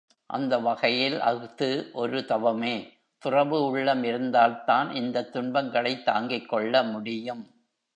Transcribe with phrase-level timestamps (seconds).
[0.25, 1.89] அந்த வகையில் அஃது
[1.93, 2.93] ஒரு தவமே
[3.17, 7.43] துறவு உள்ளம் இருந்தால்தான் இந்தத் துன்பங்களைத் தாங்கிக் கொள்ள முடியும்.